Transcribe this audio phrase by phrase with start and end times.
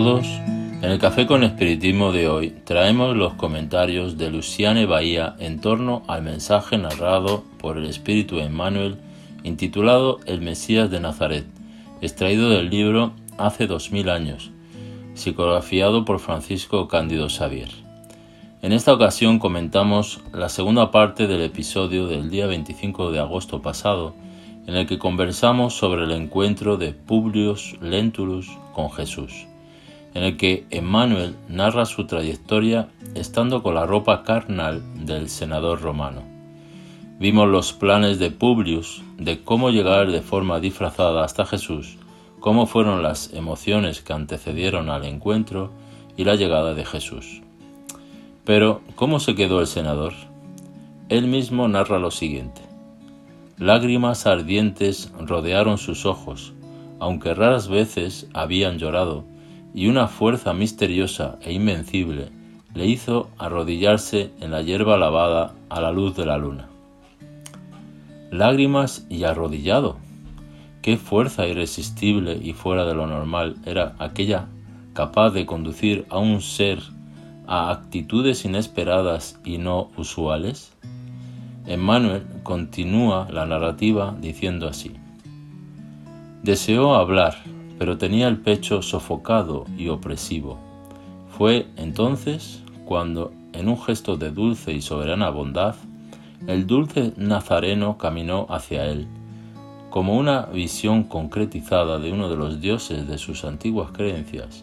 [0.00, 6.04] En el Café con Espiritismo de hoy traemos los comentarios de Luciane Bahía en torno
[6.06, 8.96] al mensaje narrado por el Espíritu Emmanuel
[9.44, 11.44] intitulado El Mesías de Nazaret,
[12.00, 14.52] extraído del libro Hace dos mil años,
[15.12, 17.68] psicografiado por Francisco Cándido Xavier.
[18.62, 24.14] En esta ocasión comentamos la segunda parte del episodio del día 25 de agosto pasado,
[24.66, 29.46] en el que conversamos sobre el encuentro de Publius Lentulus con Jesús,
[30.14, 36.22] en el que Emmanuel narra su trayectoria estando con la ropa carnal del senador romano.
[37.18, 41.98] Vimos los planes de Publius de cómo llegar de forma disfrazada hasta Jesús,
[42.40, 45.70] cómo fueron las emociones que antecedieron al encuentro
[46.16, 47.42] y la llegada de Jesús.
[48.44, 50.14] Pero, ¿cómo se quedó el senador?
[51.10, 52.62] Él mismo narra lo siguiente.
[53.58, 56.54] Lágrimas ardientes rodearon sus ojos,
[56.98, 59.24] aunque raras veces habían llorado,
[59.74, 62.30] y una fuerza misteriosa e invencible
[62.74, 66.68] le hizo arrodillarse en la hierba lavada a la luz de la luna.
[68.30, 69.96] Lágrimas y arrodillado.
[70.82, 74.46] Qué fuerza irresistible y fuera de lo normal era aquella
[74.94, 76.80] capaz de conducir a un ser
[77.46, 80.72] a actitudes inesperadas y no usuales?
[81.66, 84.92] Emmanuel continúa la narrativa diciendo así.
[86.42, 87.36] Deseó hablar,
[87.80, 90.58] pero tenía el pecho sofocado y opresivo.
[91.30, 95.76] Fue entonces cuando, en un gesto de dulce y soberana bondad,
[96.46, 99.06] el dulce Nazareno caminó hacia él,
[99.88, 104.62] como una visión concretizada de uno de los dioses de sus antiguas creencias,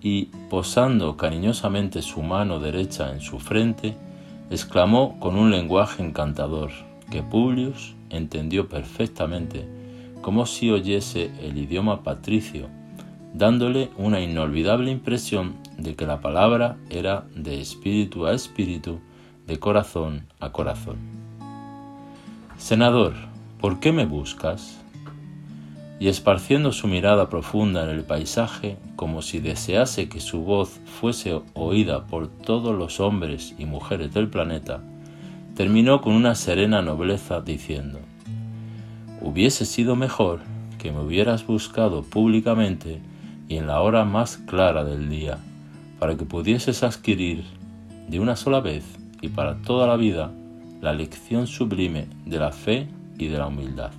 [0.00, 3.96] y, posando cariñosamente su mano derecha en su frente,
[4.48, 6.70] exclamó con un lenguaje encantador
[7.10, 9.66] que Publius entendió perfectamente,
[10.24, 12.70] como si oyese el idioma patricio,
[13.34, 19.00] dándole una inolvidable impresión de que la palabra era de espíritu a espíritu,
[19.46, 20.96] de corazón a corazón.
[22.56, 23.12] Senador,
[23.60, 24.80] ¿por qué me buscas?
[26.00, 31.42] Y esparciendo su mirada profunda en el paisaje, como si desease que su voz fuese
[31.52, 34.80] oída por todos los hombres y mujeres del planeta,
[35.54, 37.98] terminó con una serena nobleza diciendo,
[39.24, 40.40] Hubiese sido mejor
[40.76, 43.00] que me hubieras buscado públicamente
[43.48, 45.38] y en la hora más clara del día,
[45.98, 47.42] para que pudieses adquirir
[48.06, 48.84] de una sola vez
[49.22, 50.30] y para toda la vida
[50.82, 52.86] la lección sublime de la fe
[53.18, 53.92] y de la humildad.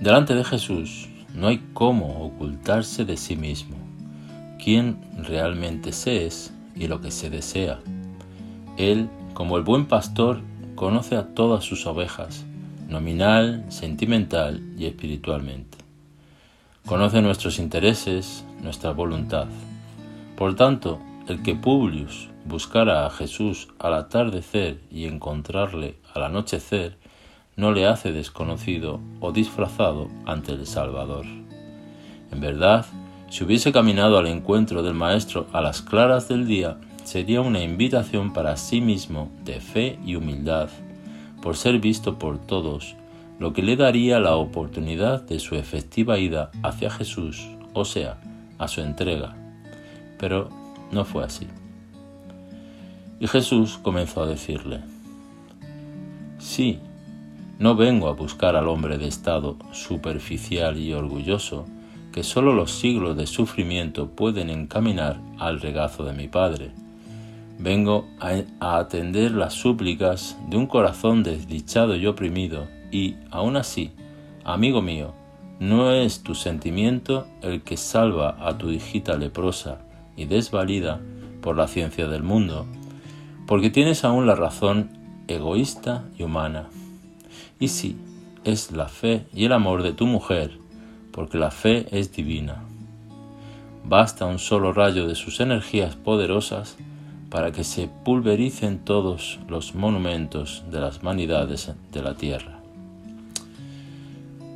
[0.00, 3.74] Delante de Jesús no hay cómo ocultarse de sí mismo,
[4.62, 7.80] quién realmente se es y lo que se desea.
[8.76, 10.42] Él, como el buen pastor,
[10.76, 12.44] conoce a todas sus ovejas,
[12.88, 15.78] nominal, sentimental y espiritualmente.
[16.84, 19.48] Conoce nuestros intereses, nuestra voluntad.
[20.36, 26.96] Por tanto, el que Publius buscara a Jesús al atardecer y encontrarle al anochecer,
[27.56, 31.24] no le hace desconocido o disfrazado ante el Salvador.
[32.30, 32.84] En verdad,
[33.30, 38.32] si hubiese caminado al encuentro del Maestro a las claras del día, sería una invitación
[38.32, 40.68] para sí mismo de fe y humildad,
[41.40, 42.96] por ser visto por todos,
[43.38, 48.18] lo que le daría la oportunidad de su efectiva ida hacia Jesús, o sea,
[48.58, 49.36] a su entrega.
[50.18, 50.48] Pero
[50.90, 51.46] no fue así.
[53.20, 54.80] Y Jesús comenzó a decirle,
[56.38, 56.80] Sí,
[57.60, 61.66] no vengo a buscar al hombre de estado superficial y orgulloso
[62.12, 66.72] que sólo los siglos de sufrimiento pueden encaminar al regazo de mi Padre.
[67.58, 73.92] Vengo a, atender las súplicas de un corazón desdichado y oprimido y, aún así,
[74.44, 75.14] amigo mío,
[75.58, 79.78] no es tu sentimiento el que salva a tu hijita leprosa
[80.16, 81.00] y desvalida
[81.40, 82.66] por la ciencia del mundo,
[83.46, 84.90] porque tienes aún la razón
[85.28, 86.68] egoísta y humana.
[87.58, 87.96] Y sí,
[88.44, 90.58] es la fe y el amor de tu mujer,
[91.10, 92.62] porque la fe es divina.
[93.84, 96.76] Basta un solo rayo de sus energías poderosas
[97.36, 102.60] para que se pulvericen todos los monumentos de las vanidades de la tierra.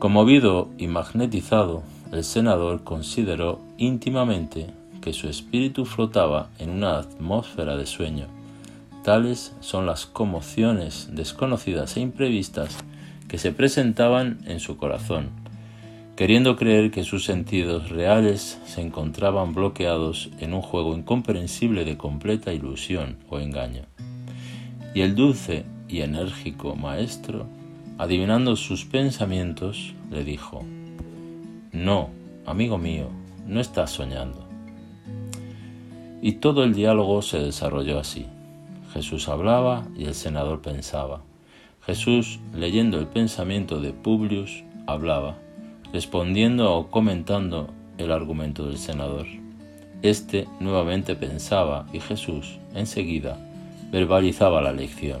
[0.00, 7.86] Conmovido y magnetizado, el senador consideró íntimamente que su espíritu flotaba en una atmósfera de
[7.86, 8.26] sueño
[9.04, 12.78] Tales son las conmociones desconocidas e imprevistas
[13.28, 15.30] que se presentaban en su corazón,
[16.16, 22.52] queriendo creer que sus sentidos reales se encontraban bloqueados en un juego incomprensible de completa
[22.52, 23.82] ilusión o engaño.
[24.94, 27.46] Y el dulce y enérgico maestro,
[27.98, 30.64] adivinando sus pensamientos, le dijo,
[31.72, 32.10] No,
[32.46, 33.08] amigo mío,
[33.46, 34.46] no estás soñando.
[36.22, 38.26] Y todo el diálogo se desarrolló así.
[38.92, 41.22] Jesús hablaba y el senador pensaba.
[41.84, 45.38] Jesús, leyendo el pensamiento de Publius, hablaba,
[45.94, 49.26] respondiendo o comentando el argumento del senador.
[50.02, 53.38] Este nuevamente pensaba y Jesús, enseguida,
[53.92, 55.20] verbalizaba la lección.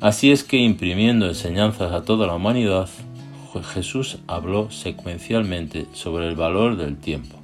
[0.00, 2.88] Así es que imprimiendo enseñanzas a toda la humanidad,
[3.74, 7.36] Jesús habló secuencialmente sobre el valor del tiempo.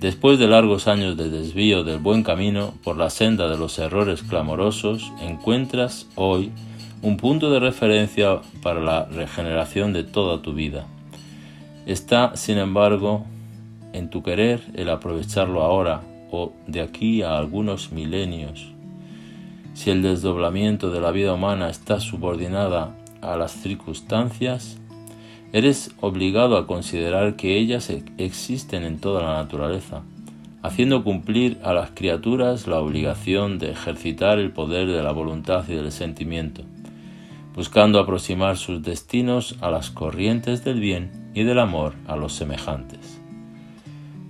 [0.00, 4.24] Después de largos años de desvío del buen camino por la senda de los errores
[4.24, 6.50] clamorosos, encuentras hoy
[7.02, 10.88] un punto de referencia para la regeneración de toda tu vida.
[11.86, 13.24] Está, sin embargo,
[13.92, 18.72] en tu querer el aprovecharlo ahora o de aquí a algunos milenios.
[19.74, 24.78] Si el desdoblamiento de la vida humana está subordinada a las circunstancias,
[25.54, 30.02] Eres obligado a considerar que ellas e-, existen en toda la naturaleza,
[30.64, 35.74] haciendo cumplir a las criaturas la obligación de ejercitar el poder de la voluntad y
[35.74, 36.62] del sentimiento,
[37.54, 43.20] buscando aproximar sus destinos a las corrientes del bien y del amor a los semejantes.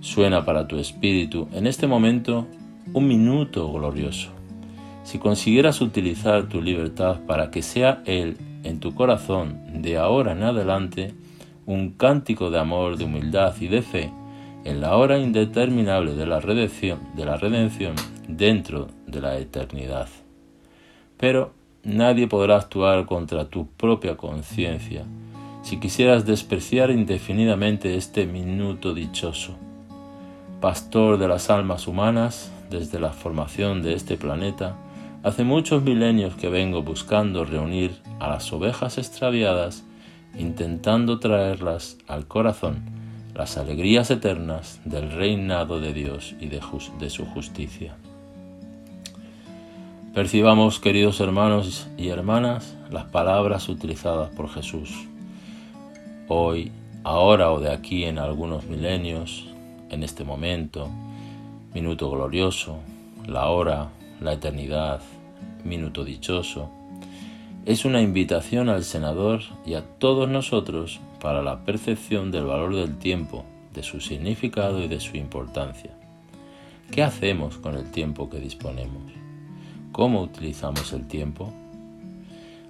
[0.01, 2.47] Suena para tu espíritu en este momento
[2.93, 4.31] un minuto glorioso.
[5.03, 10.43] Si consiguieras utilizar tu libertad para que sea Él en tu corazón de ahora en
[10.43, 11.13] adelante
[11.65, 14.11] un cántico de amor, de humildad y de fe
[14.63, 17.95] en la hora indeterminable de la redención, de la redención
[18.27, 20.09] dentro de la eternidad.
[21.17, 21.53] Pero
[21.83, 25.05] nadie podrá actuar contra tu propia conciencia
[25.65, 29.57] si quisieras despreciar indefinidamente este minuto dichoso.
[30.61, 34.77] Pastor de las almas humanas, desde la formación de este planeta,
[35.25, 39.83] Hace muchos milenios que vengo buscando reunir a las ovejas extraviadas,
[40.37, 42.83] intentando traerlas al corazón
[43.33, 46.61] las alegrías eternas del reinado de Dios y de,
[46.99, 47.95] de su justicia.
[50.13, 55.07] Percibamos, queridos hermanos y hermanas, las palabras utilizadas por Jesús.
[56.27, 56.71] Hoy,
[57.03, 59.45] ahora o de aquí en algunos milenios,
[59.91, 60.89] en este momento,
[61.71, 62.79] minuto glorioso,
[63.27, 63.89] la hora,
[64.19, 65.01] la eternidad,
[65.63, 66.71] minuto dichoso,
[67.67, 72.97] es una invitación al senador y a todos nosotros para la percepción del valor del
[72.97, 73.45] tiempo,
[73.75, 75.91] de su significado y de su importancia.
[76.89, 79.11] ¿Qué hacemos con el tiempo que disponemos?
[79.91, 81.53] ¿Cómo utilizamos el tiempo?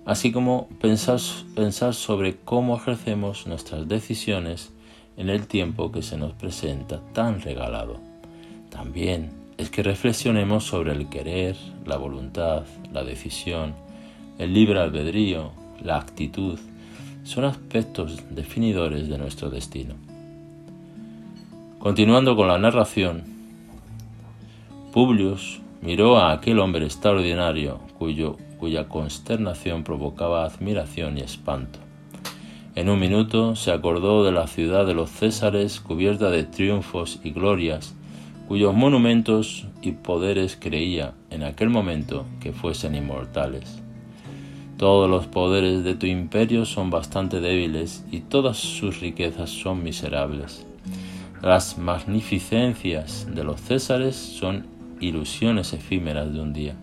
[0.06, 1.20] Así como pensar,
[1.56, 4.72] pensar sobre cómo ejercemos nuestras decisiones
[5.18, 7.98] en el tiempo que se nos presenta tan regalado.
[8.70, 11.56] También es que reflexionemos sobre el querer,
[11.86, 12.64] la voluntad,
[12.94, 13.74] la decisión,
[14.38, 16.60] el libre albedrío, la actitud,
[17.24, 19.96] son aspectos definidores de nuestro destino.
[21.80, 23.24] Continuando con la narración,
[24.92, 31.80] Publius miró a aquel hombre extraordinario cuyo, cuya consternación provocaba admiración y espanto.
[32.76, 37.32] En un minuto se acordó de la ciudad de los Césares cubierta de triunfos y
[37.32, 37.96] glorias
[38.48, 43.82] cuyos monumentos y poderes creía en aquel momento que fuesen inmortales.
[44.78, 50.66] Todos los poderes de tu imperio son bastante débiles y todas sus riquezas son miserables.
[51.42, 54.68] Las magnificencias de los césares son
[55.00, 56.76] ilusiones efímeras de un día.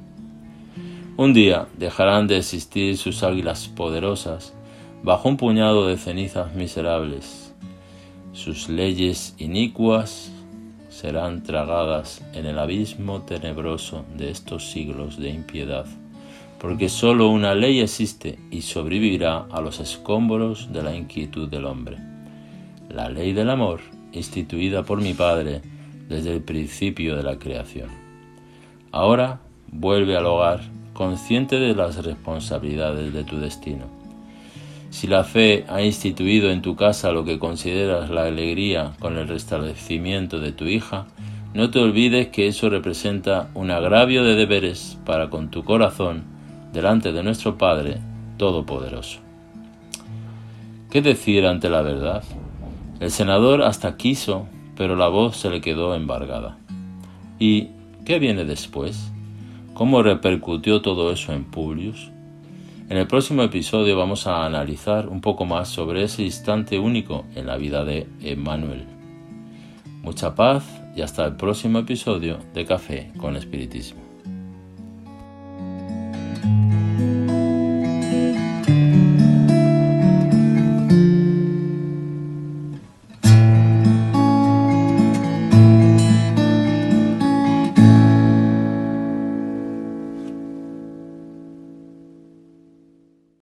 [1.15, 4.55] Un día dejarán de existir sus águilas poderosas
[5.03, 7.55] bajo un puñado de cenizas miserables.
[8.33, 10.33] Sus leyes inicuas
[10.89, 15.85] serán tragadas en el abismo tenebroso de estos siglos de impiedad,
[16.59, 21.99] porque sólo una ley existe y sobrevivirá a los escombros de la inquietud del hombre,
[22.89, 23.81] la ley del amor
[24.13, 25.61] instituida por mi Padre
[26.09, 27.91] desde el principio de la creación.
[28.93, 29.41] Ahora
[29.73, 30.61] vuelve al hogar
[30.93, 34.03] consciente de las responsabilidades de tu destino
[34.93, 39.27] si la fe ha instituido en tu casa lo que consideras la alegría con el
[39.27, 41.07] restablecimiento de tu hija,
[41.55, 46.25] no te olvides que eso representa un agravio de deberes para con tu corazón
[46.75, 48.01] delante de nuestro Padre
[48.37, 49.21] Todopoderoso.
[50.91, 52.23] ¿Qué decir ante la verdad?
[53.01, 56.59] El senador hasta quiso, pero la voz se le quedó embargada.
[57.39, 57.69] ¿Y
[58.05, 59.11] qué viene después?
[59.75, 62.11] ¿Cómo repercutió todo eso en Publius?
[62.91, 67.47] En el próximo episodio vamos a analizar un poco más sobre ese instante único en
[67.47, 68.85] la vida de Emmanuel.
[70.03, 70.65] Mucha paz
[70.95, 74.12] y hasta el próximo episodio de Café con Espiritismo.